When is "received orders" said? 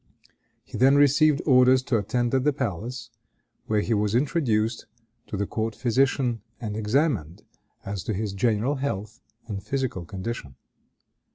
0.95-1.83